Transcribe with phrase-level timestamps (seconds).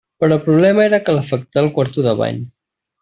[0.21, 2.45] Però el problema era calefactar el quarto de bany.